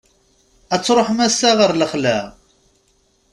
[0.73, 2.17] Ad truḥem ass-a ɣer lexla?